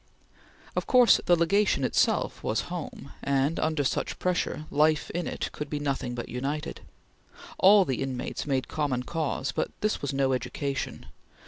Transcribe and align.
Of 0.75 0.87
course 0.87 1.21
the 1.27 1.35
Legation 1.35 1.83
itself 1.83 2.43
was 2.43 2.61
home, 2.73 3.11
and, 3.21 3.59
under 3.59 3.83
such 3.83 4.17
pressure, 4.17 4.65
life 4.71 5.11
in 5.11 5.27
it 5.27 5.51
could 5.51 5.69
be 5.69 5.77
nothing 5.77 6.15
but 6.15 6.27
united. 6.27 6.81
All 7.59 7.85
the 7.85 8.01
inmates 8.01 8.47
made 8.47 8.67
common 8.67 9.03
cause, 9.03 9.51
but 9.51 9.69
this 9.81 10.01
was 10.01 10.11
no 10.11 10.33
education. 10.33 11.05